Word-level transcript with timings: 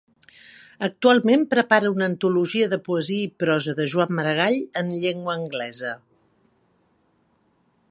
Actualment 0.85 1.43
prepara 1.51 1.91
una 1.95 2.07
antologia 2.11 2.69
de 2.71 2.79
poesia 2.87 3.27
i 3.27 3.37
prosa 3.43 3.77
de 3.81 3.87
Joan 3.93 4.15
Maragall 4.21 4.59
en 4.83 4.91
llengua 5.05 5.37
anglesa. 5.43 5.95